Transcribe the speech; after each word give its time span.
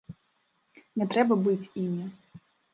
Не 1.03 1.07
трэба 1.13 1.33
быць 1.45 1.71
імі! 1.85 2.11